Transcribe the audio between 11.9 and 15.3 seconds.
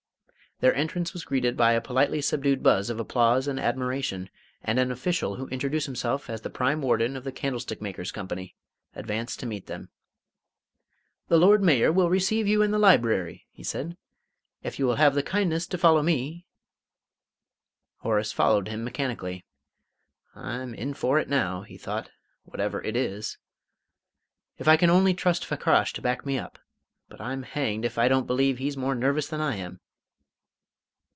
will receive you in the library," he said. "If you will have the